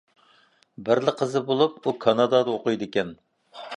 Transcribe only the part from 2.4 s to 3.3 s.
ئوقۇيدىكەن.